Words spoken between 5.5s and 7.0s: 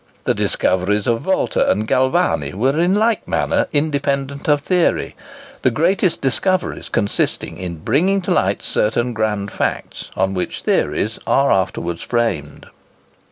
the greatest discoveries